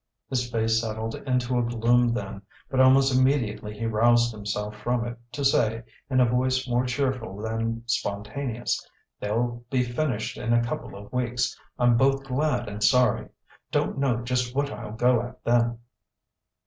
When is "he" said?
3.77-3.85